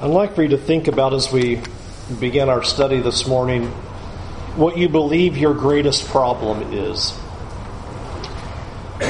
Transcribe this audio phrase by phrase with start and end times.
[0.00, 1.60] I'd like for you to think about as we
[2.20, 3.66] begin our study this morning
[4.54, 7.10] what you believe your greatest problem is.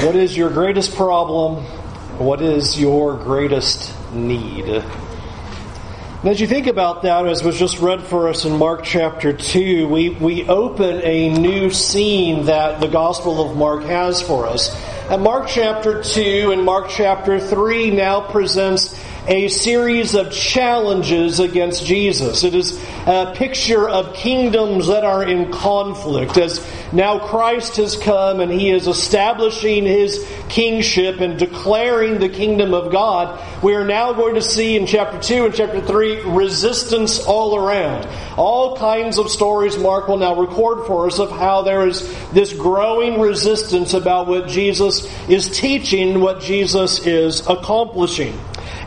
[0.01, 1.63] What is your greatest problem?
[2.17, 4.65] What is your greatest need?
[4.65, 9.31] And as you think about that, as was just read for us in Mark chapter
[9.31, 14.75] 2, we, we open a new scene that the Gospel of Mark has for us.
[15.07, 21.85] And Mark chapter 2 and Mark chapter 3 now presents a series of challenges against
[21.85, 22.43] Jesus.
[22.43, 28.39] It is a picture of kingdoms that are in conflict as now Christ has come
[28.39, 33.39] and he is establishing his kingship and declaring the kingdom of God.
[33.63, 38.07] We are now going to see in chapter 2 and chapter 3 resistance all around.
[38.35, 42.01] All kinds of stories Mark will now record for us of how there is
[42.31, 48.35] this growing resistance about what Jesus is teaching, what Jesus is accomplishing.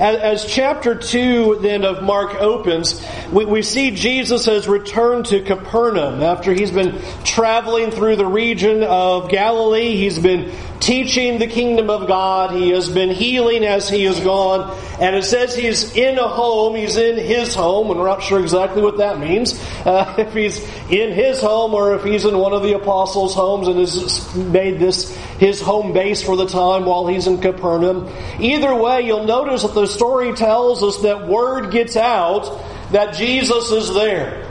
[0.03, 5.41] As, as chapter 2 then of Mark opens, we, we see Jesus has returned to
[5.43, 9.95] Capernaum after he's been traveling through the region of Galilee.
[9.95, 10.51] He's been
[10.81, 12.51] teaching the kingdom of God.
[12.51, 14.77] He has been healing as he has gone.
[15.01, 16.75] And it says he's in a home.
[16.75, 17.89] He's in his home.
[17.91, 19.63] And we're not sure exactly what that means.
[19.83, 23.67] Uh, if he's in his home or if he's in one of the apostles' homes
[23.67, 28.09] and has made this his home base for the time while he's in Capernaum.
[28.39, 32.63] Either way, you'll notice that the story tells us that word gets out
[32.93, 34.49] that Jesus is there.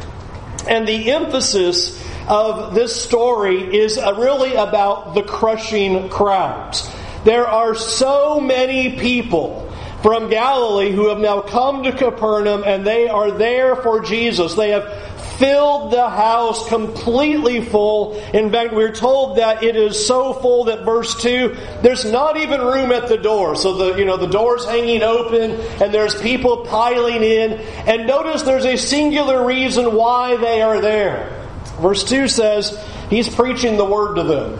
[0.67, 6.89] And the emphasis of this story is really about the crushing crowds.
[7.23, 13.08] There are so many people from Galilee who have now come to Capernaum and they
[13.08, 14.55] are there for Jesus.
[14.55, 15.11] They have
[15.42, 18.14] filled the house completely full.
[18.31, 22.61] In fact, we're told that it is so full that verse 2, there's not even
[22.61, 23.56] room at the door.
[23.56, 27.53] So the, you know, the door's hanging open and there's people piling in.
[27.88, 31.36] And notice there's a singular reason why they are there.
[31.80, 32.78] Verse 2 says,
[33.09, 34.59] He's preaching the word to them.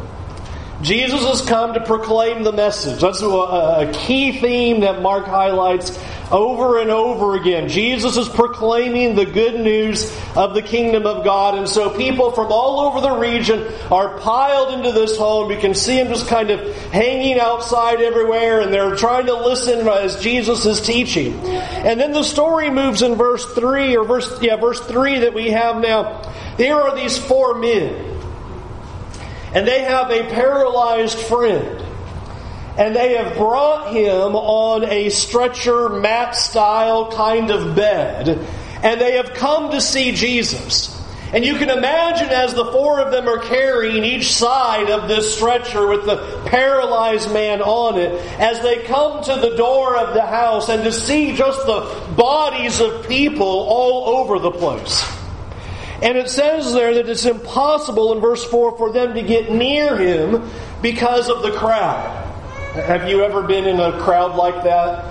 [0.81, 3.02] Jesus has come to proclaim the message.
[3.02, 5.97] That's a, key theme that Mark highlights
[6.31, 7.67] over and over again.
[7.67, 11.55] Jesus is proclaiming the good news of the kingdom of God.
[11.55, 15.52] And so people from all over the region are piled into this home.
[15.52, 19.87] You can see them just kind of hanging outside everywhere and they're trying to listen
[19.87, 21.33] as Jesus is teaching.
[21.45, 25.52] And then the story moves in verse 3 or verse, yeah, verse 3 that we
[25.52, 26.21] have now.
[26.58, 28.11] There are these four men
[29.54, 31.86] and they have a paralyzed friend.
[32.78, 38.30] And they have brought him on a stretcher mat style kind of bed.
[38.82, 40.98] And they have come to see Jesus.
[41.34, 45.36] And you can imagine as the four of them are carrying each side of this
[45.36, 50.26] stretcher with the paralyzed man on it, as they come to the door of the
[50.26, 55.20] house and to see just the bodies of people all over the place.
[56.02, 59.95] And it says there that it's impossible in verse 4 for them to get near
[59.95, 60.50] him
[60.82, 62.17] because of the crowd.
[62.73, 65.06] Have you ever been in a crowd like that?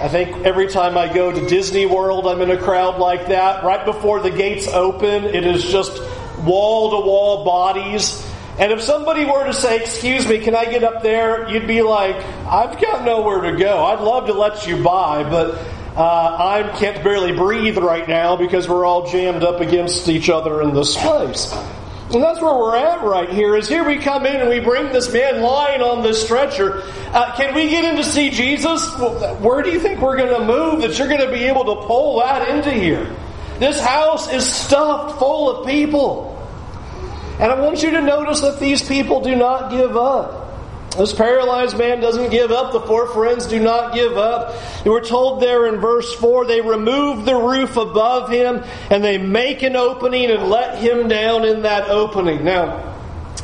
[0.00, 3.64] I think every time I go to Disney World, I'm in a crowd like that.
[3.64, 6.00] Right before the gates open, it is just
[6.44, 8.24] wall to wall bodies.
[8.60, 11.48] And if somebody were to say, Excuse me, can I get up there?
[11.48, 12.14] You'd be like,
[12.46, 13.84] I've got nowhere to go.
[13.84, 15.58] I'd love to let you by, but
[15.98, 20.62] uh, I can't barely breathe right now because we're all jammed up against each other
[20.62, 21.52] in this place.
[22.14, 23.56] And that's where we're at right here.
[23.56, 26.84] Is here we come in and we bring this man lying on this stretcher.
[27.12, 28.88] Uh, can we get in to see Jesus?
[29.40, 31.86] Where do you think we're going to move that you're going to be able to
[31.86, 33.12] pull that into here?
[33.58, 36.34] This house is stuffed full of people.
[37.40, 40.47] And I want you to notice that these people do not give up.
[40.98, 42.72] This paralyzed man doesn't give up.
[42.72, 44.56] The four friends do not give up.
[44.84, 49.62] We're told there in verse 4 they remove the roof above him and they make
[49.62, 52.44] an opening and let him down in that opening.
[52.44, 52.96] Now,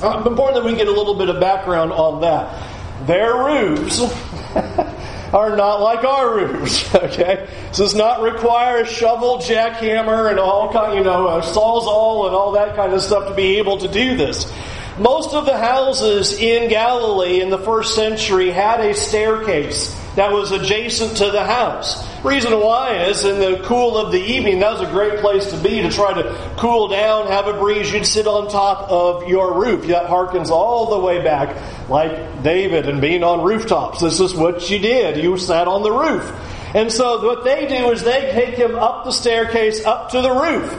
[0.02, 3.06] uh, important that we get a little bit of background on that.
[3.06, 4.00] Their roofs
[5.32, 7.48] are not like our roofs, okay?
[7.72, 12.34] So does not require a shovel, jackhammer, and all kind, you know, a sawzall and
[12.34, 14.52] all that kind of stuff to be able to do this.
[14.98, 20.52] Most of the houses in Galilee in the first century had a staircase that was
[20.52, 22.06] adjacent to the house.
[22.24, 25.56] Reason why is in the cool of the evening, that was a great place to
[25.56, 27.92] be to try to cool down, have a breeze.
[27.92, 29.88] You'd sit on top of your roof.
[29.88, 34.00] That harkens all the way back, like David and being on rooftops.
[34.00, 35.16] This is what you did.
[35.16, 36.24] You sat on the roof.
[36.72, 40.30] And so what they do is they take him up the staircase up to the
[40.30, 40.72] roof.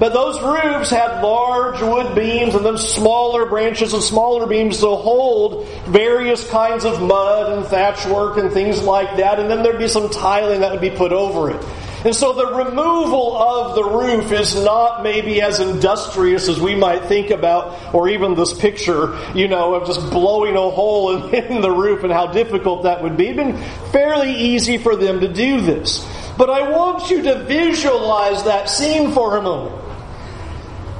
[0.00, 4.96] But those roofs had large wood beams and then smaller branches and smaller beams to
[4.96, 9.38] hold various kinds of mud and thatch work and things like that.
[9.38, 11.62] And then there'd be some tiling that would be put over it.
[12.02, 17.04] And so the removal of the roof is not maybe as industrious as we might
[17.04, 21.60] think about, or even this picture, you know, of just blowing a hole in, in
[21.60, 23.26] the roof and how difficult that would be.
[23.26, 23.58] It'd been
[23.92, 26.06] fairly easy for them to do this.
[26.38, 29.79] But I want you to visualize that scene for a moment.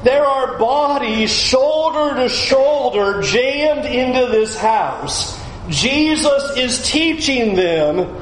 [0.02, 5.38] There are bodies shoulder to shoulder jammed into this house.
[5.68, 8.20] Jesus is teaching them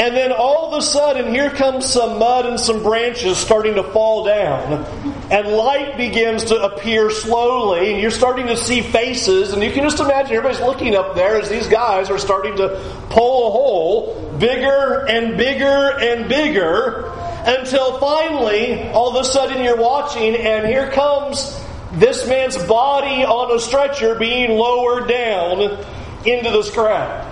[0.00, 3.82] and then all of a sudden, here comes some mud and some branches starting to
[3.82, 4.84] fall down.
[5.30, 7.92] And light begins to appear slowly.
[7.92, 9.52] And you're starting to see faces.
[9.52, 12.68] And you can just imagine everybody's looking up there as these guys are starting to
[13.10, 17.12] pull a hole bigger and bigger and bigger
[17.46, 21.58] until finally, all of a sudden, you're watching, and here comes
[21.92, 25.60] this man's body on a stretcher being lowered down
[26.24, 27.26] into this crowd.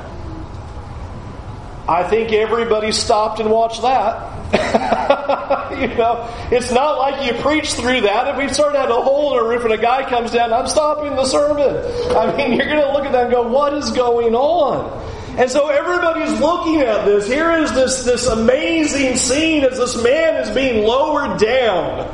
[1.88, 4.34] I think everybody stopped and watched that.
[5.78, 8.28] you know, it's not like you preach through that.
[8.28, 10.68] If we started had a hole in a roof and a guy comes down, I'm
[10.68, 12.16] stopping the sermon.
[12.16, 15.17] I mean, you're going to look at that and go, what is going on?
[15.38, 17.28] And so everybody's looking at this.
[17.28, 22.12] Here is this, this amazing scene as this man is being lowered down.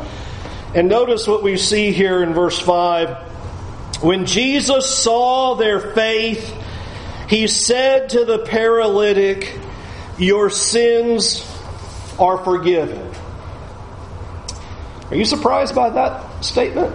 [0.74, 4.02] And notice what we see here in verse 5.
[4.02, 6.54] When Jesus saw their faith,
[7.26, 9.58] he said to the paralytic,
[10.18, 11.50] Your sins
[12.18, 13.10] are forgiven.
[15.10, 16.94] Are you surprised by that statement?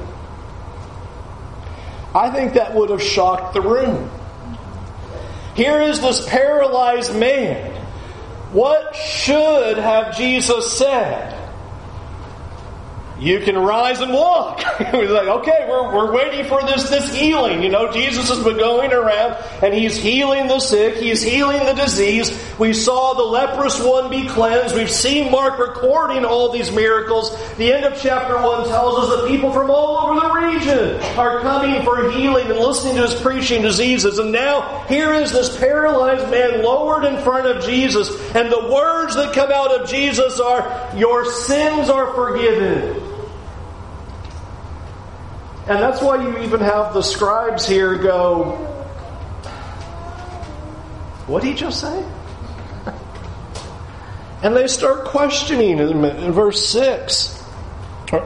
[2.14, 4.12] I think that would have shocked the room.
[5.60, 7.74] Here is this paralyzed man.
[8.54, 11.36] What should have Jesus said?
[13.20, 14.64] You can rise and walk.
[14.94, 17.62] We're like, okay, we're, we're waiting for this, this healing.
[17.62, 21.74] You know, Jesus has been going around and he's healing the sick, he's healing the
[21.74, 22.32] disease.
[22.58, 24.76] We saw the leprous one be cleansed.
[24.76, 27.36] We've seen Mark recording all these miracles.
[27.58, 31.42] The end of chapter 1 tells us that people from all over the region are
[31.42, 34.18] coming for healing and listening to his preaching diseases.
[34.20, 39.16] And now here is this paralyzed man lowered in front of Jesus, and the words
[39.16, 43.09] that come out of Jesus are, Your sins are forgiven.
[45.70, 48.56] And that's why you even have the scribes here go,
[51.28, 52.04] What did he just say?
[54.42, 57.36] and they start questioning in verse 6.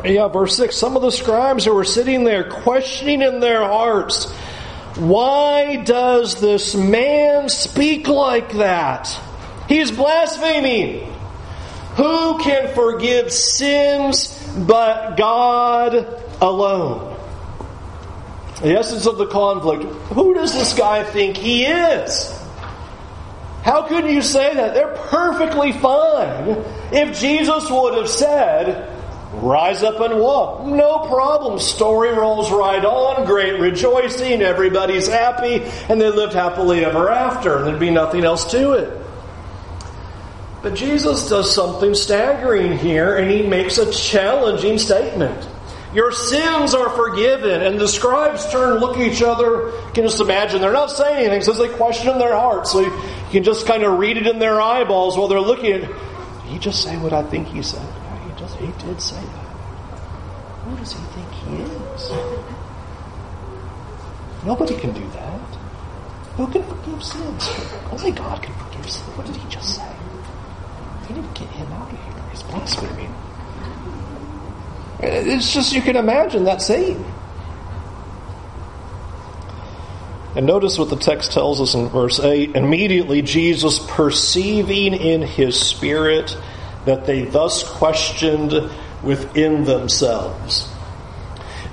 [0.05, 0.73] Yeah, verse 6.
[0.73, 4.31] Some of the scribes who were sitting there questioning in their hearts,
[4.95, 9.19] Why does this man speak like that?
[9.67, 11.13] He's blaspheming.
[11.97, 16.07] Who can forgive sins but God
[16.39, 17.12] alone?
[18.63, 19.83] The essence of the conflict
[20.13, 22.31] who does this guy think he is?
[23.61, 24.73] How could you say that?
[24.73, 26.63] They're perfectly fine.
[26.91, 28.89] If Jesus would have said,
[29.33, 30.65] Rise up and walk.
[30.65, 31.59] No problem.
[31.59, 33.25] Story rolls right on.
[33.25, 34.43] Great rejoicing.
[34.43, 35.63] Everybody's happy.
[35.89, 37.57] And they lived happily ever after.
[37.57, 39.01] And there'd be nothing else to it.
[40.61, 45.49] But Jesus does something staggering here, and he makes a challenging statement.
[45.93, 47.61] Your sins are forgiven.
[47.61, 49.67] And the scribes turn and look at each other.
[49.67, 52.71] You can just imagine they're not saying anything, so they question in their hearts.
[52.71, 52.91] So you
[53.31, 55.89] can just kind of read it in their eyeballs while they're looking at
[56.53, 57.81] he just say what I think he said?
[57.81, 59.49] He just he did say that.
[60.65, 62.11] Who does he think he is?
[64.45, 65.39] Nobody can do that.
[66.37, 67.49] Who can forgive sins?
[67.91, 69.17] Only God can forgive sins.
[69.17, 69.95] What did he just say?
[71.07, 72.23] He didn't get him out of here.
[72.29, 73.13] He's blaspheming.
[74.99, 77.03] It's just, you can imagine that scene.
[80.35, 82.55] And notice what the text tells us in verse 8.
[82.55, 86.35] Immediately, Jesus, perceiving in his spirit
[86.85, 88.69] that they thus questioned
[89.03, 90.67] within themselves.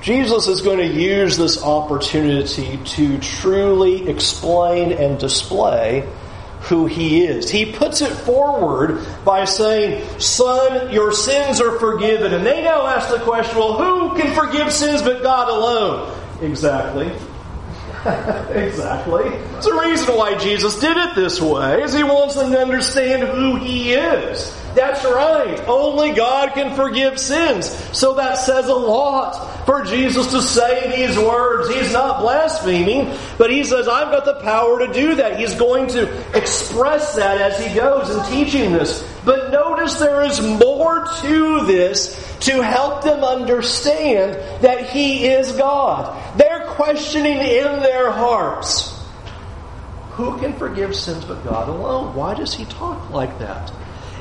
[0.02, 6.08] Jesus is going to use this opportunity to truly explain and display
[6.62, 7.50] who he is.
[7.50, 12.34] He puts it forward by saying, Son, your sins are forgiven.
[12.34, 16.16] And they now ask the question, well, who can forgive sins but God alone?
[16.42, 17.10] Exactly.
[18.54, 19.26] exactly.
[19.56, 23.24] It's a reason why Jesus did it this way, is he wants them to understand
[23.24, 24.56] who he is.
[24.74, 25.60] That's right.
[25.66, 27.68] Only God can forgive sins.
[27.96, 31.74] So that says a lot for Jesus to say these words.
[31.74, 35.38] He's not blaspheming, but he says, I've got the power to do that.
[35.38, 39.02] He's going to express that as he goes in teaching this.
[39.24, 46.38] But notice there is more to this to help them understand that he is God.
[46.38, 48.96] They're questioning in their hearts.
[50.12, 52.14] Who can forgive sins but God alone?
[52.14, 53.72] Why does he talk like that?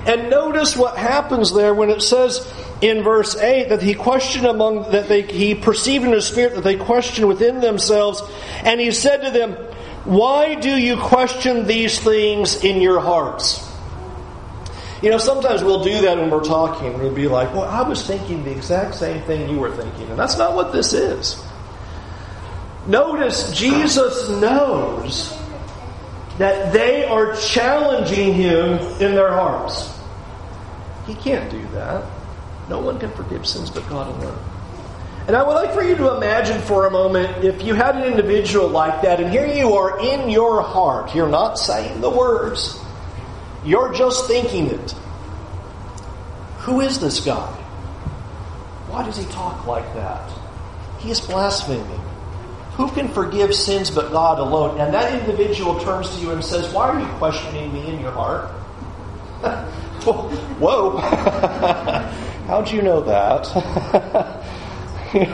[0.06, 2.52] And notice what happens there when it says
[2.82, 6.64] in verse 8 that he questioned among, that they, he perceived in his spirit that
[6.64, 8.22] they questioned within themselves,
[8.64, 9.54] and he said to them,
[10.06, 13.69] Why do you question these things in your hearts?
[15.02, 17.00] You know, sometimes we'll do that when we're talking.
[17.00, 20.10] We'll be like, Well, I was thinking the exact same thing you were thinking.
[20.10, 21.42] And that's not what this is.
[22.88, 25.38] Notice Jesus knows
[26.38, 29.94] that they are challenging him in their hearts.
[31.06, 32.06] He can't do that.
[32.70, 34.38] No one can forgive sins but God alone.
[35.28, 38.04] And I would like for you to imagine for a moment if you had an
[38.04, 41.14] individual like that, and here you are in your heart.
[41.14, 42.84] You're not saying the words,
[43.66, 44.92] you're just thinking it.
[46.60, 47.56] Who is this guy?
[48.90, 50.32] Why does he talk like that?
[51.00, 52.02] He is blaspheming.
[52.74, 54.80] Who can forgive sins but God alone?
[54.80, 58.12] And that individual turns to you and says, Why are you questioning me in your
[58.12, 58.50] heart?
[60.60, 60.98] Whoa.
[62.48, 63.46] How'd you know that?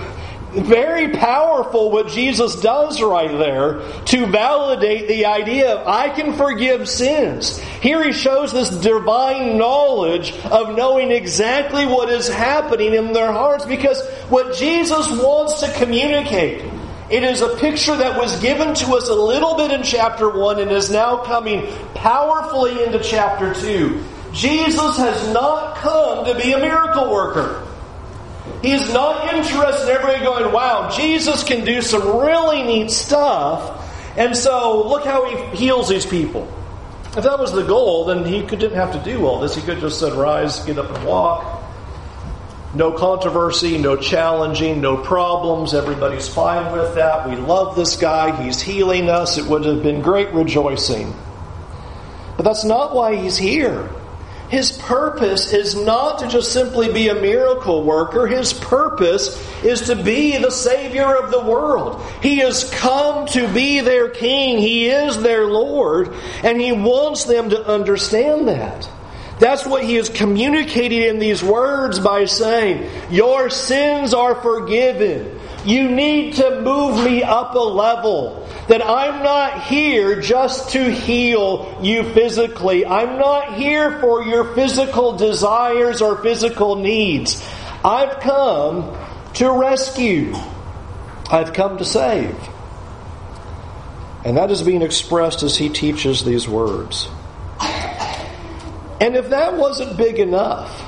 [0.56, 6.88] Very powerful what Jesus does right there to validate the idea of I can forgive
[6.88, 7.58] sins.
[7.58, 13.66] Here he shows this divine knowledge of knowing exactly what is happening in their hearts
[13.66, 16.64] because what Jesus wants to communicate
[17.10, 20.60] it is a picture that was given to us a little bit in chapter 1
[20.60, 24.04] and is now coming powerfully into chapter 2.
[24.32, 27.65] Jesus has not come to be a miracle worker.
[28.62, 33.82] He's not interested in everybody going, wow, Jesus can do some really neat stuff.
[34.18, 36.52] And so look how he heals these people.
[37.18, 39.56] If that was the goal, then he didn't have to do all this.
[39.56, 41.64] He could just said, rise, get up and walk.
[42.74, 45.74] No controversy, no challenging, no problems.
[45.74, 47.30] Everybody's fine with that.
[47.30, 48.44] We love this guy.
[48.44, 49.38] He's healing us.
[49.38, 51.14] It would have been great rejoicing.
[52.36, 53.90] But that's not why he's here.
[54.50, 58.28] His purpose is not to just simply be a miracle worker.
[58.28, 62.02] His purpose is to be the Savior of the world.
[62.22, 64.60] He has come to be their King.
[64.60, 66.14] He is their Lord.
[66.44, 68.88] And He wants them to understand that.
[69.40, 75.40] That's what he is communicating in these words by saying, Your sins are forgiven.
[75.66, 78.48] You need to move me up a level.
[78.68, 82.86] That I'm not here just to heal you physically.
[82.86, 87.48] I'm not here for your physical desires or physical needs.
[87.84, 88.98] I've come
[89.36, 90.34] to rescue.
[91.30, 92.36] I've come to save.
[94.24, 97.08] And that is being expressed as he teaches these words.
[99.00, 100.84] And if that wasn't big enough,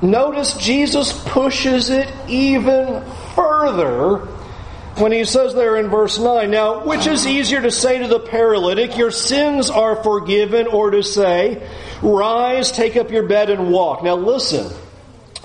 [0.00, 4.26] notice Jesus pushes it even further
[4.96, 8.20] when he says there in verse 9, Now, which is easier to say to the
[8.20, 11.66] paralytic, Your sins are forgiven, or to say,
[12.02, 14.02] Rise, take up your bed and walk?
[14.02, 14.70] Now, listen.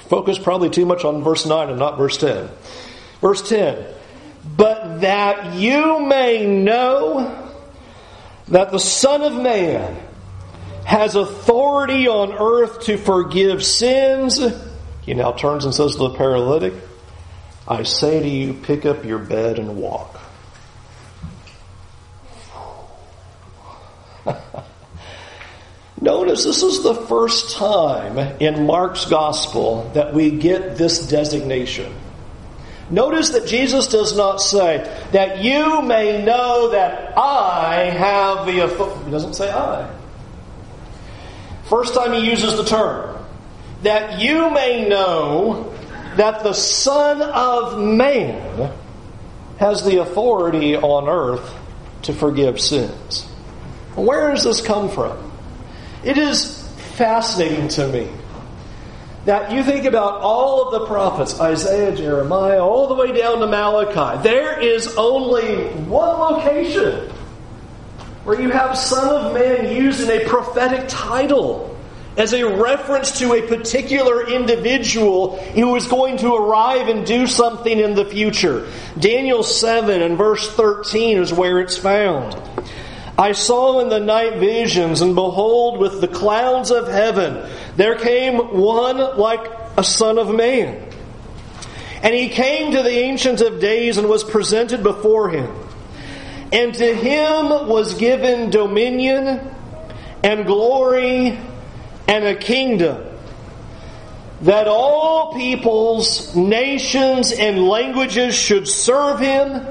[0.09, 2.49] Focus probably too much on verse 9 and not verse 10.
[3.21, 3.85] Verse 10
[4.55, 7.53] But that you may know
[8.49, 9.97] that the Son of Man
[10.85, 14.39] has authority on earth to forgive sins.
[15.01, 16.73] He now turns and says to the paralytic,
[17.67, 20.19] I say to you, pick up your bed and walk.
[26.01, 31.93] Notice this is the first time in Mark's gospel that we get this designation.
[32.89, 39.05] Notice that Jesus does not say, that you may know that I have the authority.
[39.05, 39.93] He doesn't say I.
[41.65, 43.17] First time he uses the term.
[43.83, 45.76] That you may know
[46.17, 48.73] that the Son of Man
[49.59, 51.55] has the authority on earth
[52.03, 53.23] to forgive sins.
[53.95, 55.31] Where does this come from?
[56.03, 58.09] It is fascinating to me
[59.25, 63.47] that you think about all of the prophets, Isaiah, Jeremiah, all the way down to
[63.47, 64.23] Malachi.
[64.23, 67.11] There is only one location
[68.23, 71.76] where you have Son of Man used in a prophetic title
[72.17, 77.79] as a reference to a particular individual who is going to arrive and do something
[77.79, 78.67] in the future.
[78.97, 82.35] Daniel 7 and verse 13 is where it's found.
[83.19, 88.37] I saw in the night visions, and behold, with the clouds of heaven, there came
[88.37, 90.83] one like a son of man.
[92.01, 95.51] And he came to the Ancient of Days and was presented before him.
[96.51, 99.51] And to him was given dominion
[100.23, 101.39] and glory
[102.07, 103.03] and a kingdom
[104.41, 109.65] that all peoples, nations, and languages should serve him.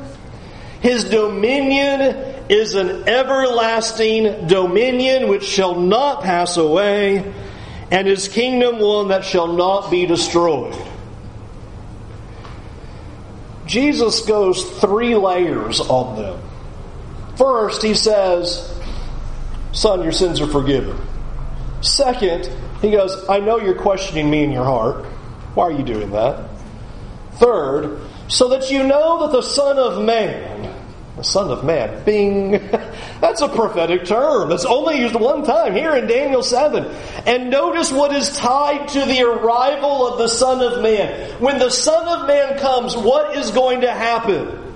[0.80, 2.00] His dominion
[2.48, 7.32] is an everlasting dominion which shall not pass away,
[7.90, 10.76] and his kingdom one that shall not be destroyed.
[13.66, 16.40] Jesus goes three layers on them.
[17.36, 18.72] First, he says,
[19.72, 21.05] Son, your sins are forgiven.
[21.86, 22.50] Second,
[22.82, 25.04] he goes, I know you're questioning me in your heart.
[25.54, 26.50] Why are you doing that?
[27.34, 30.74] Third, so that you know that the Son of Man,
[31.16, 32.50] the Son of Man, bing,
[33.20, 34.48] that's a prophetic term.
[34.48, 36.84] That's only used one time here in Daniel 7.
[37.24, 41.40] And notice what is tied to the arrival of the Son of Man.
[41.40, 44.74] When the Son of Man comes, what is going to happen?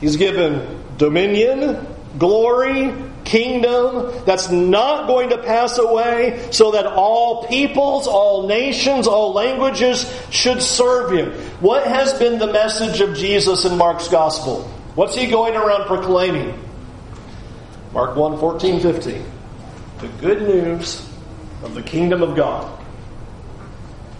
[0.00, 1.86] He's given dominion,
[2.18, 2.92] glory,
[3.28, 10.10] kingdom that's not going to pass away, so that all peoples, all nations, all languages
[10.30, 11.32] should serve him.
[11.60, 14.62] What has been the message of Jesus in Mark's gospel?
[14.94, 16.58] What's he going around proclaiming?
[17.92, 19.24] Mark 1 14, 15.
[19.98, 21.06] The good news
[21.62, 22.78] of the kingdom of God.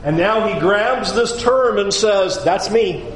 [0.05, 3.11] And now he grabs this term and says, That's me.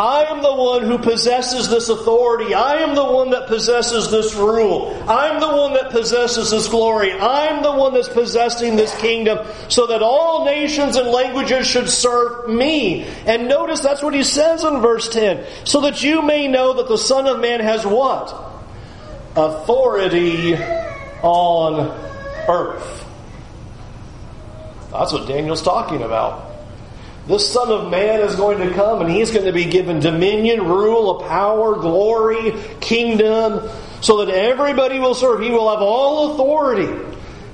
[0.00, 2.54] I am the one who possesses this authority.
[2.54, 4.96] I am the one that possesses this rule.
[5.06, 7.12] I'm the one that possesses this glory.
[7.12, 12.48] I'm the one that's possessing this kingdom so that all nations and languages should serve
[12.48, 13.04] me.
[13.26, 15.44] And notice that's what he says in verse 10.
[15.64, 18.32] So that you may know that the Son of Man has what?
[19.36, 20.56] Authority
[21.20, 21.90] on
[22.48, 23.06] earth.
[24.92, 26.49] That's what Daniel's talking about.
[27.30, 30.66] This Son of Man is going to come and he's going to be given dominion,
[30.66, 33.70] rule, power, glory, kingdom,
[34.00, 35.40] so that everybody will serve.
[35.40, 36.88] He will have all authority.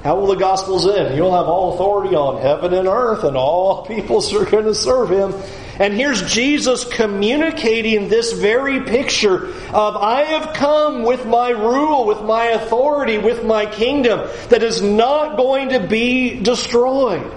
[0.02, 1.14] How will the Gospels end?
[1.14, 5.10] He'll have all authority on heaven and earth, and all peoples are going to serve
[5.10, 5.34] him.
[5.78, 12.22] And here's Jesus communicating this very picture of I have come with my rule, with
[12.22, 17.30] my authority, with my kingdom that is not going to be destroyed.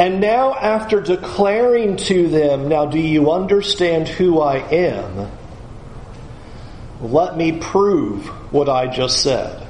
[0.00, 5.30] And now, after declaring to them, Now do you understand who I am?
[7.02, 9.66] Let me prove what I just said.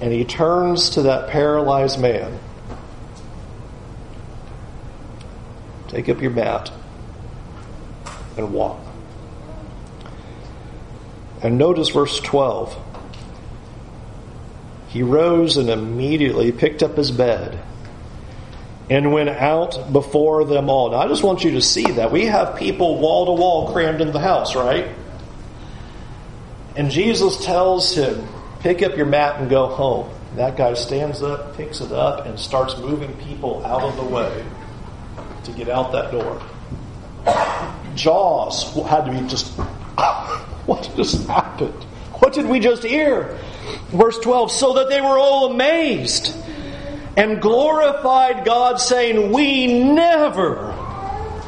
[0.00, 2.38] And he turns to that paralyzed man.
[5.88, 6.70] Take up your mat
[8.36, 8.78] and walk.
[11.42, 12.76] And notice verse 12.
[14.86, 17.60] He rose and immediately picked up his bed
[18.90, 20.90] and went out before them all.
[20.90, 22.10] Now, I just want you to see that.
[22.10, 24.88] We have people wall to wall crammed in the house, right?
[26.76, 28.26] And Jesus tells him,
[28.60, 30.10] Pick up your mat and go home.
[30.34, 34.44] That guy stands up, picks it up, and starts moving people out of the way
[35.44, 36.42] to get out that door.
[37.94, 39.46] Jaws had to be just,
[40.66, 41.84] what just happened?
[42.14, 43.38] What did we just hear?
[43.88, 46.34] Verse 12, so that they were all amazed
[47.18, 50.72] and glorified God, saying, We never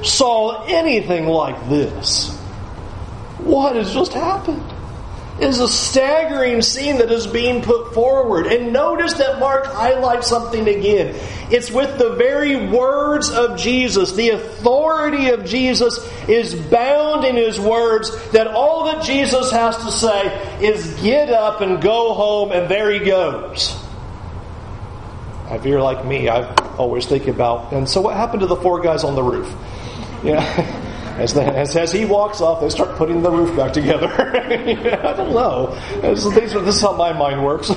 [0.03, 2.37] saw anything like this.
[3.39, 4.65] What has just happened?
[5.39, 8.49] It is a staggering scene that is being put forward.
[8.49, 11.15] And notice that Mark highlights something again.
[11.53, 14.13] It's with the very words of Jesus.
[14.13, 19.93] The authority of Jesus is bound in his words that all that Jesus has to
[19.93, 23.81] say is get up and go home, and there he goes.
[25.51, 28.81] If you're like me, I always think about, and so what happened to the four
[28.81, 29.53] guys on the roof?
[31.21, 34.09] As, the, as, as, he walks off, they start putting the roof back together.
[34.09, 35.79] I don't know.
[36.01, 37.69] This, this is how my mind works.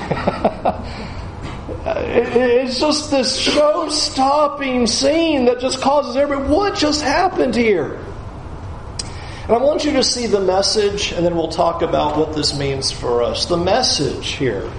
[1.84, 7.98] it's just this show stopping scene that just causes everybody, what just happened here?
[9.42, 12.58] And I want you to see the message, and then we'll talk about what this
[12.58, 13.44] means for us.
[13.44, 14.72] The message here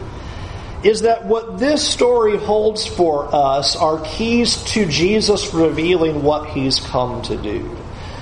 [0.86, 6.80] is that what this story holds for us are keys to Jesus revealing what he's
[6.80, 7.76] come to do.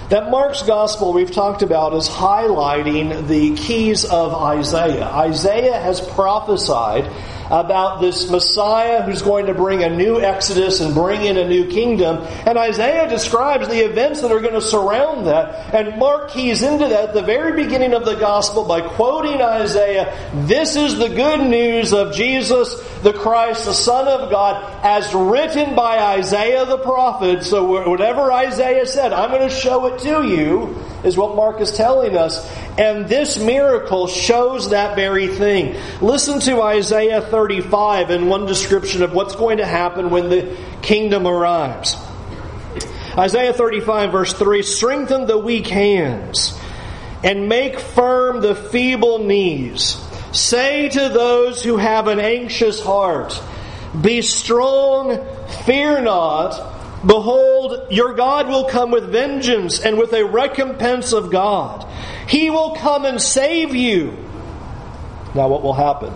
[0.09, 5.03] That Mark's gospel we've talked about is highlighting the keys of Isaiah.
[5.03, 7.11] Isaiah has prophesied
[7.45, 11.67] about this Messiah who's going to bring a new exodus and bring in a new
[11.67, 12.17] kingdom.
[12.45, 15.73] And Isaiah describes the events that are going to surround that.
[15.73, 20.17] And Mark keys into that at the very beginning of the gospel by quoting Isaiah,
[20.45, 25.75] This is the good news of Jesus the Christ, the Son of God, as written
[25.75, 27.43] by Isaiah the prophet.
[27.43, 31.71] So whatever Isaiah said, I'm going to show it to you, is what Mark is
[31.73, 32.45] telling us.
[32.77, 35.75] And this miracle shows that very thing.
[36.01, 41.27] Listen to Isaiah 35 and one description of what's going to happen when the kingdom
[41.27, 41.97] arrives.
[43.17, 46.59] Isaiah 35 verse 3, strengthen the weak hands
[47.23, 49.97] and make firm the feeble knees.
[50.31, 53.39] Say to those who have an anxious heart,
[54.01, 55.23] Be strong,
[55.65, 56.72] fear not.
[57.05, 61.85] Behold, your God will come with vengeance and with a recompense of God.
[62.27, 64.17] He will come and save you.
[65.35, 66.13] Now, what will happen?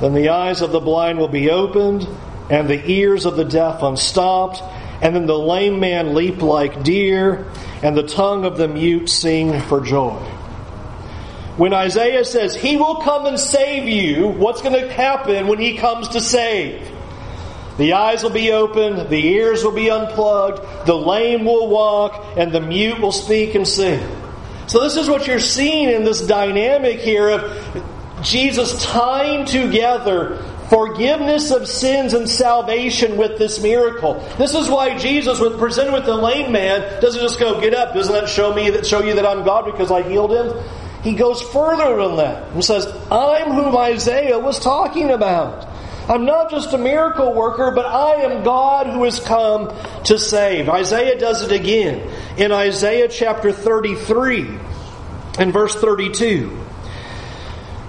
[0.00, 2.06] Then the eyes of the blind will be opened,
[2.48, 4.62] and the ears of the deaf unstopped,
[5.02, 7.50] and then the lame man leap like deer,
[7.82, 10.18] and the tongue of the mute sing for joy.
[11.56, 15.76] When Isaiah says, He will come and save you, what's going to happen when He
[15.76, 16.88] comes to save?
[17.78, 22.52] The eyes will be opened, the ears will be unplugged, the lame will walk, and
[22.52, 24.00] the mute will speak and sing.
[24.66, 27.84] So, this is what you're seeing in this dynamic here of
[28.22, 34.22] Jesus tying together forgiveness of sins and salvation with this miracle.
[34.36, 37.94] This is why Jesus, when presented with the lame man, doesn't just go, "Get up."
[37.94, 40.52] Doesn't that show me that show you that I'm God because I healed him?
[41.02, 45.64] He goes further than that and says, "I'm whom Isaiah was talking about."
[46.08, 50.68] I'm not just a miracle worker, but I am God who has come to save.
[50.68, 54.48] Isaiah does it again in Isaiah chapter 33
[55.38, 56.64] and verse 32.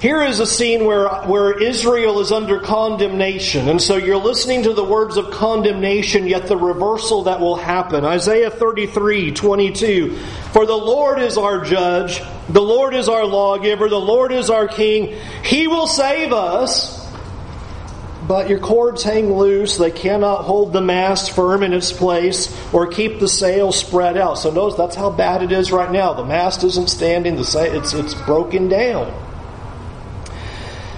[0.02, 3.68] Here is a scene where, where Israel is under condemnation.
[3.70, 8.06] And so you're listening to the words of condemnation, yet the reversal that will happen.
[8.06, 10.16] Isaiah 33, 22.
[10.52, 14.68] For the Lord is our judge, the Lord is our lawgiver, the Lord is our
[14.68, 15.18] king.
[15.44, 16.99] He will save us
[18.30, 19.78] but your cords hang loose.
[19.78, 24.36] They cannot hold the mast firm in its place or keep the sail spread out.
[24.36, 26.14] So notice that's how bad it is right now.
[26.14, 27.38] The mast isn't standing.
[27.38, 29.12] The sail, it's it's broken down.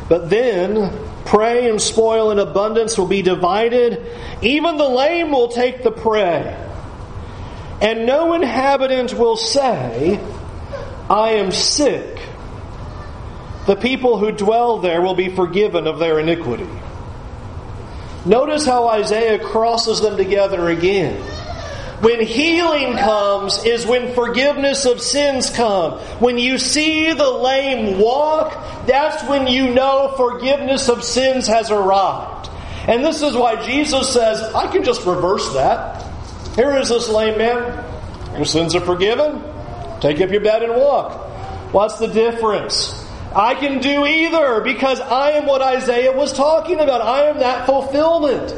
[0.10, 0.92] But then
[1.24, 4.06] prey and spoil in abundance will be divided.
[4.42, 6.54] Even the lame will take the prey.
[7.80, 10.20] And no inhabitant will say,
[11.10, 12.20] I am sick.
[13.68, 16.68] The people who dwell there will be forgiven of their iniquity.
[18.26, 21.22] Notice how Isaiah crosses them together again.
[22.02, 26.00] When healing comes is when forgiveness of sins come.
[26.20, 32.50] When you see the lame walk, that's when you know forgiveness of sins has arrived.
[32.88, 36.04] And this is why Jesus says, I can just reverse that.
[36.56, 37.86] Here is this lame man.
[38.36, 39.44] Your sins are forgiven.
[40.00, 41.12] Take up your bed and walk.
[41.72, 43.01] What's the difference?
[43.34, 47.02] I can do either because I am what Isaiah was talking about.
[47.02, 48.54] I am that fulfillment.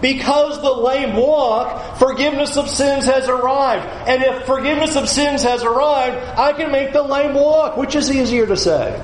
[0.00, 3.86] Because the lame walk, forgiveness of sins has arrived.
[4.08, 7.76] And if forgiveness of sins has arrived, I can make the lame walk.
[7.76, 9.02] Which is easier to say?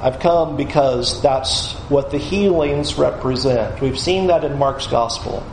[0.00, 3.80] I've come because that's what the healings represent.
[3.80, 5.44] We've seen that in Mark's Gospel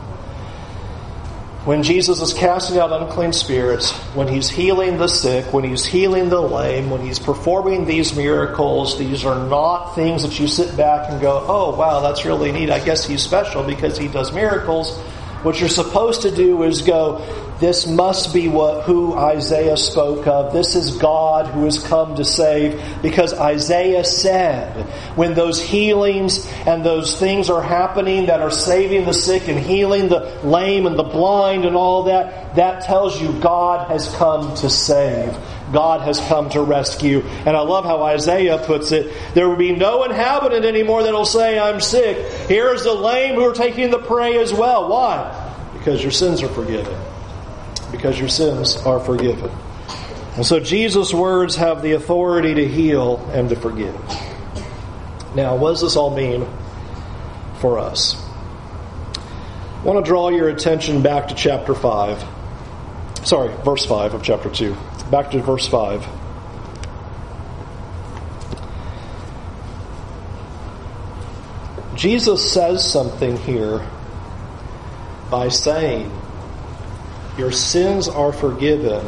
[1.64, 6.28] when Jesus is casting out unclean spirits, when he's healing the sick, when he's healing
[6.28, 11.10] the lame, when he's performing these miracles, these are not things that you sit back
[11.10, 12.68] and go, oh, wow, that's really neat.
[12.68, 14.94] I guess he's special because he does miracles.
[15.42, 17.24] What you're supposed to do is go,
[17.64, 20.52] this must be what who Isaiah spoke of.
[20.52, 24.84] This is God who has come to save because Isaiah said
[25.16, 30.08] when those healings and those things are happening that are saving the sick and healing
[30.08, 34.68] the lame and the blind and all that, that tells you God has come to
[34.68, 35.34] save.
[35.72, 37.20] God has come to rescue.
[37.46, 39.10] And I love how Isaiah puts it.
[39.32, 42.30] There will be no inhabitant anymore that will say, I'm sick.
[42.46, 44.90] Here's the lame who are taking the prey as well.
[44.90, 45.70] Why?
[45.72, 46.94] Because your sins are forgiven.
[47.94, 49.50] Because your sins are forgiven.
[50.34, 53.94] And so Jesus' words have the authority to heal and to forgive.
[55.36, 56.44] Now, what does this all mean
[57.60, 58.20] for us?
[59.16, 62.24] I want to draw your attention back to chapter 5.
[63.24, 64.76] Sorry, verse 5 of chapter 2.
[65.10, 66.04] Back to verse 5.
[71.94, 73.86] Jesus says something here
[75.30, 76.10] by saying,
[77.38, 79.04] Your sins are forgiven.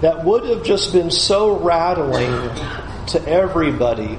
[0.00, 2.30] That would have just been so rattling
[3.08, 4.18] to everybody.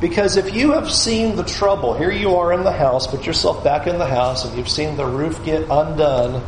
[0.00, 3.64] Because if you have seen the trouble, here you are in the house, put yourself
[3.64, 6.42] back in the house, and you've seen the roof get undone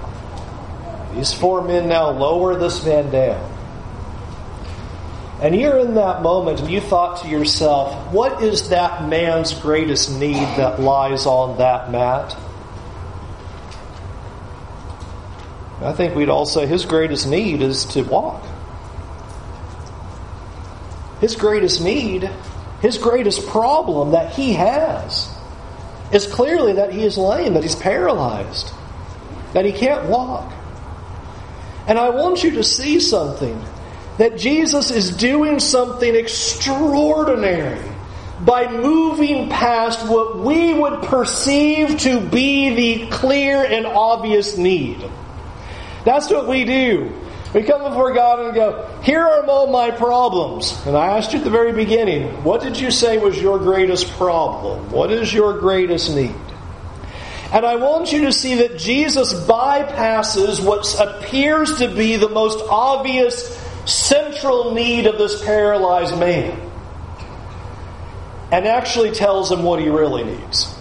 [1.19, 3.55] these four men now lower this man down.
[5.43, 10.19] And you're in that moment and you thought to yourself, what is that man's greatest
[10.19, 12.37] need that lies on that mat?
[15.81, 18.45] I think we'd all say his greatest need is to walk.
[21.21, 22.31] His greatest need,
[22.81, 25.29] his greatest problem that he has
[26.13, 28.73] is clearly that he is lame, that he's paralyzed,
[29.53, 30.53] that he can't walk.
[31.87, 33.63] And I want you to see something.
[34.19, 37.89] that Jesus is doing something extraordinary
[38.41, 45.03] by moving past what we would perceive to be the clear and obvious need.
[46.09, 47.13] That's what we do.
[47.53, 50.75] We come before God and go, Here are all my problems.
[50.87, 54.11] And I asked you at the very beginning, what did you say was your greatest
[54.13, 54.91] problem?
[54.91, 56.35] What is your greatest need?
[57.53, 62.65] And I want you to see that Jesus bypasses what appears to be the most
[62.71, 66.59] obvious central need of this paralyzed man
[68.51, 70.75] and actually tells him what he really needs.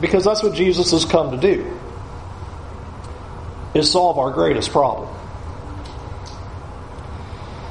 [0.00, 1.78] Because that's what Jesus has come to do.
[3.74, 5.08] Is solve our greatest problem.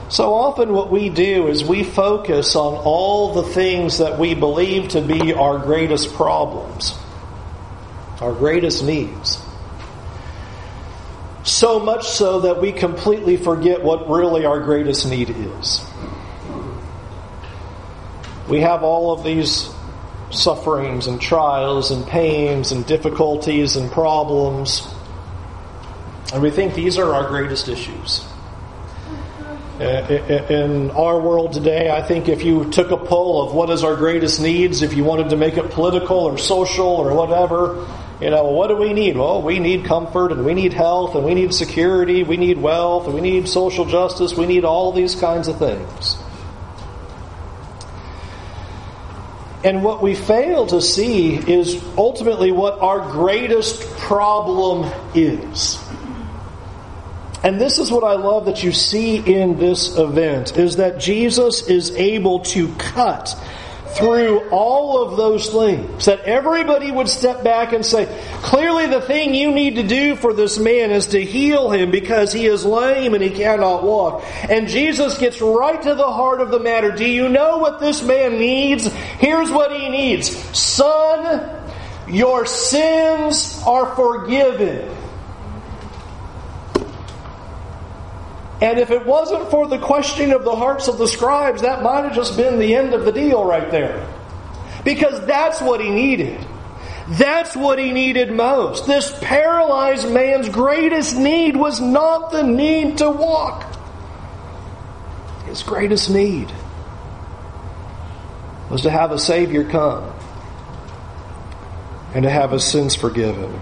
[0.10, 4.90] So often, what we do is we focus on all the things that we believe
[4.90, 6.94] to be our greatest problems,
[8.20, 9.42] our greatest needs.
[11.44, 15.82] So much so that we completely forget what really our greatest need is.
[18.50, 19.70] We have all of these
[20.30, 24.88] sufferings and trials and pains and difficulties and problems,
[26.34, 28.26] and we think these are our greatest issues.
[29.80, 33.84] Uh, in our world today, I think if you took a poll of what is
[33.84, 37.88] our greatest needs, if you wanted to make it political or social or whatever,
[38.22, 39.18] you know, what do we need?
[39.18, 43.06] Well, we need comfort and we need health and we need security, we need wealth
[43.06, 46.16] and we need social justice, we need all these kinds of things.
[49.64, 55.80] And what we fail to see is ultimately what our greatest problem is.
[57.44, 61.68] And this is what I love that you see in this event is that Jesus
[61.68, 63.36] is able to cut
[63.96, 66.06] through all of those things.
[66.06, 68.06] That everybody would step back and say,
[68.42, 72.32] clearly the thing you need to do for this man is to heal him because
[72.32, 74.24] he is lame and he cannot walk.
[74.50, 76.92] And Jesus gets right to the heart of the matter.
[76.92, 78.86] Do you know what this man needs?
[78.86, 80.30] Here's what he needs.
[80.58, 81.50] Son,
[82.08, 85.01] your sins are forgiven.
[88.62, 92.04] And if it wasn't for the questioning of the hearts of the scribes, that might
[92.04, 94.08] have just been the end of the deal right there.
[94.84, 96.40] Because that's what he needed.
[97.10, 98.86] That's what he needed most.
[98.86, 103.66] This paralyzed man's greatest need was not the need to walk.
[105.46, 106.52] His greatest need
[108.70, 110.14] was to have a Savior come
[112.14, 113.60] and to have his sins forgiven.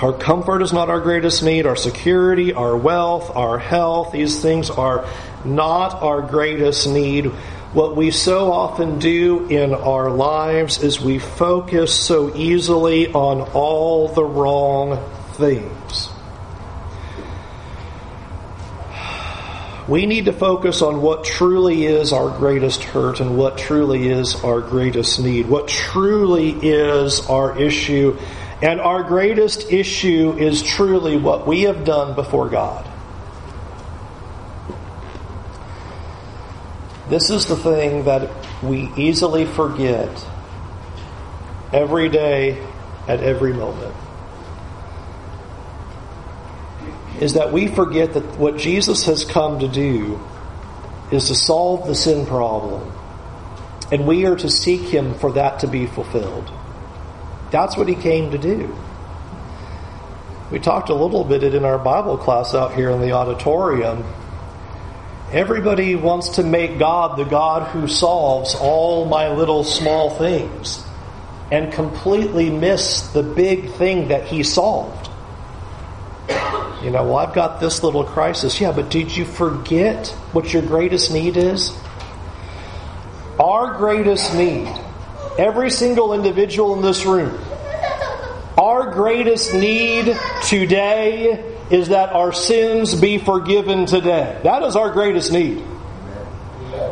[0.00, 1.66] Our comfort is not our greatest need.
[1.66, 5.08] Our security, our wealth, our health, these things are
[5.44, 7.26] not our greatest need.
[7.72, 14.06] What we so often do in our lives is we focus so easily on all
[14.06, 16.08] the wrong things.
[19.88, 24.44] We need to focus on what truly is our greatest hurt and what truly is
[24.44, 28.16] our greatest need, what truly is our issue
[28.60, 32.88] and our greatest issue is truly what we have done before God.
[37.08, 38.30] This is the thing that
[38.62, 40.10] we easily forget
[41.72, 42.62] every day
[43.06, 43.94] at every moment.
[47.20, 50.20] Is that we forget that what Jesus has come to do
[51.10, 52.92] is to solve the sin problem.
[53.90, 56.52] And we are to seek Him for that to be fulfilled.
[57.50, 58.76] That's what he came to do.
[60.50, 64.04] We talked a little bit in our Bible class out here in the auditorium.
[65.30, 70.82] Everybody wants to make God the God who solves all my little small things
[71.50, 75.10] and completely miss the big thing that he solved.
[76.82, 78.58] You know, well, I've got this little crisis.
[78.60, 81.76] Yeah, but did you forget what your greatest need is?
[83.38, 84.66] Our greatest need
[85.38, 87.38] every single individual in this room.
[88.58, 94.40] Our greatest need today is that our sins be forgiven today.
[94.42, 95.62] That is our greatest need.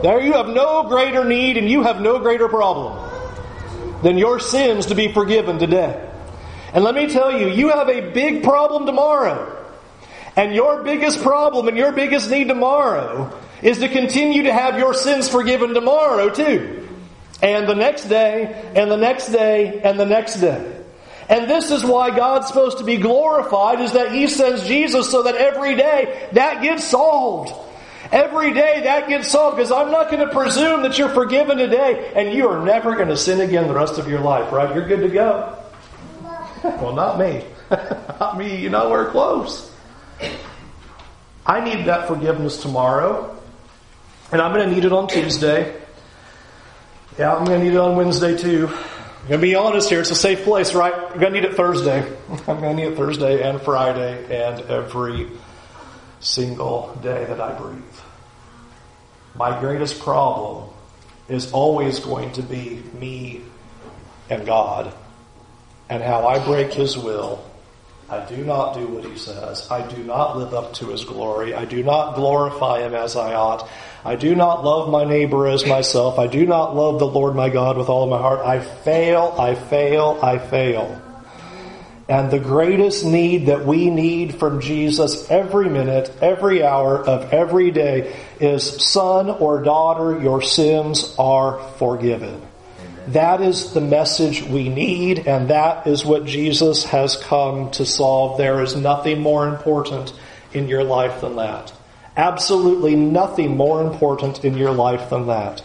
[0.02, 3.02] There you have no greater need and you have no greater problem
[4.02, 6.08] than your sins to be forgiven today.
[6.72, 9.52] And let me tell you, you have a big problem tomorrow.
[10.36, 14.94] And your biggest problem and your biggest need tomorrow is to continue to have your
[14.94, 16.85] sins forgiven tomorrow, too
[17.42, 20.72] and the next day, and the next day, and the next day.
[21.28, 25.24] And this is why God's supposed to be glorified, is that He sends Jesus so
[25.24, 27.52] that every day that gets solved.
[28.12, 32.12] Every day that gets solved because I'm not going to presume that you're forgiven today
[32.14, 34.72] and you are never going to sin again the rest of your life, right?
[34.72, 35.58] You're good to go.
[36.62, 37.44] well, not me.
[37.70, 38.60] not me.
[38.60, 39.72] You know, we're close.
[41.44, 43.36] I need that forgiveness tomorrow,
[44.32, 45.74] and I'm going to need it on Tuesday.
[47.18, 48.68] Yeah, I'm going to need it on Wednesday too.
[48.68, 50.00] I'm going to be honest here.
[50.00, 50.92] It's a safe place, right?
[50.92, 52.00] I'm going to need it Thursday.
[52.46, 55.30] I'm going to need it Thursday and Friday and every
[56.20, 57.82] single day that I breathe.
[59.34, 60.68] My greatest problem
[61.26, 63.40] is always going to be me
[64.28, 64.92] and God
[65.88, 67.42] and how I break His will.
[68.10, 69.70] I do not do what He says.
[69.70, 71.54] I do not live up to His glory.
[71.54, 73.66] I do not glorify Him as I ought.
[74.04, 76.18] I do not love my neighbor as myself.
[76.18, 78.40] I do not love the Lord my God with all of my heart.
[78.40, 81.02] I fail, I fail, I fail.
[82.08, 87.72] And the greatest need that we need from Jesus every minute, every hour of every
[87.72, 92.40] day is son or daughter, your sins are forgiven.
[93.08, 98.38] That is the message we need, and that is what Jesus has come to solve.
[98.38, 100.12] There is nothing more important
[100.52, 101.72] in your life than that.
[102.16, 105.62] Absolutely nothing more important in your life than that.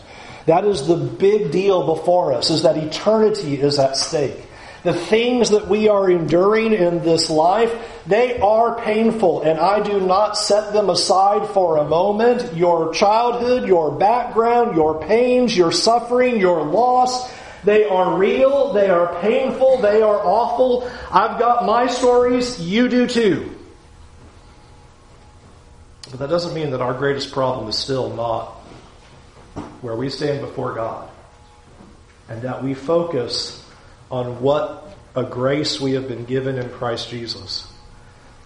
[0.47, 4.47] That is the big deal before us, is that eternity is at stake.
[4.83, 7.71] The things that we are enduring in this life,
[8.07, 12.55] they are painful, and I do not set them aside for a moment.
[12.55, 17.31] Your childhood, your background, your pains, your suffering, your loss,
[17.63, 20.89] they are real, they are painful, they are awful.
[21.11, 23.50] I've got my stories, you do too.
[26.11, 28.49] But that doesn't mean that our greatest problem is still not
[29.81, 31.09] where we stand before God.
[32.29, 33.65] And that we focus
[34.09, 37.71] on what a grace we have been given in Christ Jesus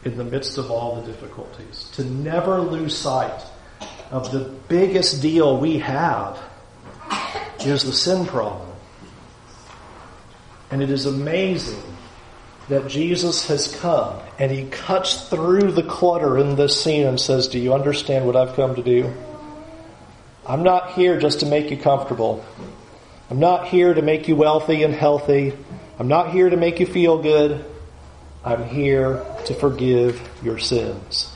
[0.04, 1.90] in the midst of all the difficulties.
[1.96, 3.44] To never lose sight
[4.12, 6.40] of the biggest deal we have
[7.62, 8.70] is the sin problem.
[10.70, 11.95] And it is amazing
[12.70, 17.48] that Jesus has come and he cuts through the clutter in this scene and says,
[17.48, 19.14] Do you understand what I've come to do?
[20.48, 22.44] I'm not here just to make you comfortable.
[23.30, 25.54] I'm not here to make you wealthy and healthy.
[25.98, 27.66] I'm not here to make you feel good.
[28.44, 31.32] I'm here to forgive your sins.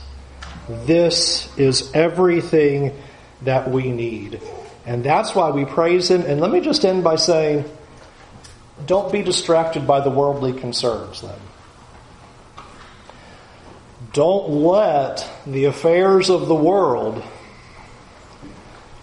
[0.68, 2.96] This is everything
[3.42, 4.40] that we need.
[4.86, 6.22] And that's why we praise Him.
[6.22, 7.64] And let me just end by saying,
[8.86, 11.38] don't be distracted by the worldly concerns then.
[14.12, 17.22] Don't let the affairs of the world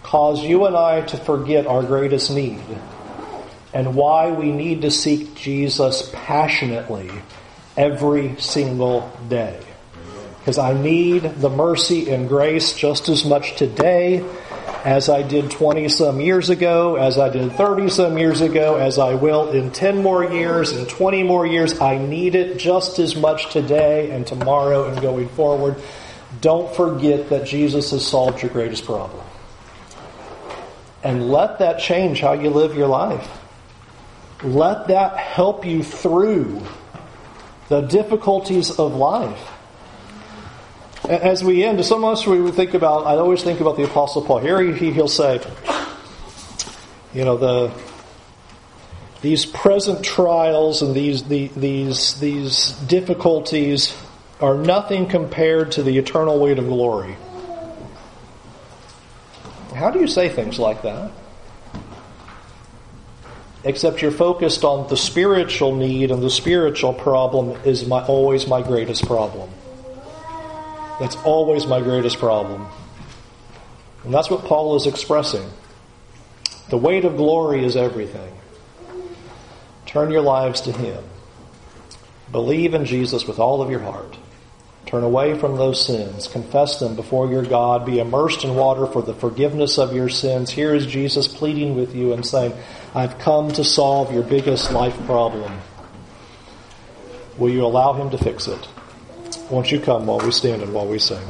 [0.03, 2.63] cause you and I to forget our greatest need
[3.73, 7.11] and why we need to seek Jesus passionately
[7.75, 9.61] every single day.
[10.39, 14.25] Because I need the mercy and grace just as much today
[14.85, 18.99] as I did 20 some years ago, as I did 30 some years ago, as
[18.99, 21.79] I will in 10 more years, in 20 more years.
[21.81, 25.75] I need it just as much today and tomorrow and going forward.
[26.41, 29.23] Don't forget that Jesus has solved your greatest problem.
[31.03, 33.29] And let that change how you live your life.
[34.43, 36.61] Let that help you through
[37.69, 39.51] the difficulties of life.
[41.07, 43.07] As we end, some of us we would think about.
[43.07, 44.39] I always think about the Apostle Paul.
[44.39, 45.39] Here he, he'll say,
[47.13, 47.71] you know, the
[49.21, 53.95] these present trials and these the, these these difficulties
[54.41, 57.15] are nothing compared to the eternal weight of glory.
[59.73, 61.11] How do you say things like that?
[63.63, 68.61] Except you're focused on the spiritual need, and the spiritual problem is my, always my
[68.61, 69.49] greatest problem.
[70.99, 72.67] That's always my greatest problem.
[74.03, 75.47] And that's what Paul is expressing.
[76.69, 78.33] The weight of glory is everything.
[79.85, 81.03] Turn your lives to Him.
[82.31, 84.17] Believe in Jesus with all of your heart.
[84.85, 86.27] Turn away from those sins.
[86.27, 87.85] Confess them before your God.
[87.85, 90.49] Be immersed in water for the forgiveness of your sins.
[90.49, 92.53] Here is Jesus pleading with you and saying,
[92.95, 95.59] I've come to solve your biggest life problem.
[97.37, 98.67] Will you allow Him to fix it?
[99.49, 101.25] Won't you come while we stand and while we sing?